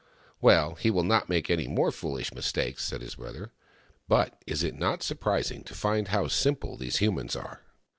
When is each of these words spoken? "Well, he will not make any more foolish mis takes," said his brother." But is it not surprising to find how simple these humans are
"Well, 0.41 0.73
he 0.73 0.89
will 0.89 1.03
not 1.03 1.29
make 1.29 1.47
any 1.51 1.67
more 1.67 1.91
foolish 1.91 2.33
mis 2.33 2.51
takes," 2.51 2.83
said 2.83 3.01
his 3.01 3.13
brother." 3.17 3.51
But 4.09 4.41
is 4.47 4.63
it 4.63 4.73
not 4.73 5.03
surprising 5.03 5.63
to 5.65 5.75
find 5.75 6.07
how 6.07 6.27
simple 6.27 6.75
these 6.75 6.97
humans 6.97 7.35
are 7.35 7.61